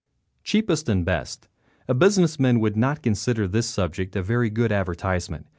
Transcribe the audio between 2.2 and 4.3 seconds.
man would not consider this subject a